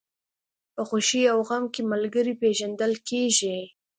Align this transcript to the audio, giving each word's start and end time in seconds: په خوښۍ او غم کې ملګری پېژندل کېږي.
په 0.75 0.81
خوښۍ 0.89 1.23
او 1.33 1.39
غم 1.47 1.63
کې 1.73 1.81
ملګری 1.91 2.33
پېژندل 2.41 2.93
کېږي. 3.09 3.57